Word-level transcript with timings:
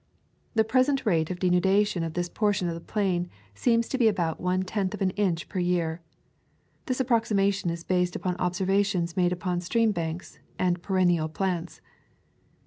The 0.55 0.63
present 0.63 1.05
rate 1.05 1.29
of 1.29 1.37
denudation 1.37 2.01
of 2.03 2.15
this 2.15 2.27
portion 2.27 2.67
of 2.67 2.73
the 2.73 2.79
plain 2.81 3.29
seems 3.53 3.87
to 3.89 3.99
be 3.99 4.07
about 4.07 4.41
one 4.41 4.63
tenth 4.63 4.95
of 4.95 5.01
an 5.03 5.11
inch 5.11 5.47
per 5.47 5.59
year. 5.59 6.01
This 6.87 6.99
approximation 6.99 7.69
is 7.69 7.83
based 7.83 8.15
upon 8.15 8.35
observations 8.37 9.15
made 9.15 9.31
upon 9.31 9.61
stream 9.61 9.91
banks 9.91 10.39
and 10.57 10.81
perennial 10.81 11.29
plants. 11.29 11.81